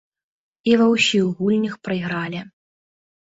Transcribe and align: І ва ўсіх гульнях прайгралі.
І 0.69 0.77
ва 0.81 0.87
ўсіх 0.93 1.25
гульнях 1.41 1.75
прайгралі. 1.87 2.41